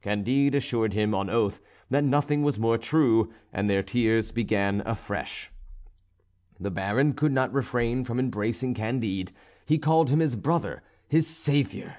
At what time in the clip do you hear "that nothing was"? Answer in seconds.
1.90-2.58